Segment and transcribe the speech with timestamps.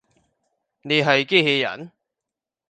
[0.81, 1.91] 你係機器人？